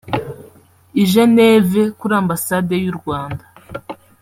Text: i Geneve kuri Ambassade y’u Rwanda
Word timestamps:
i 1.01 1.03
Geneve 1.13 1.81
kuri 1.99 2.13
Ambassade 2.21 2.75
y’u 2.83 2.95
Rwanda 2.99 3.43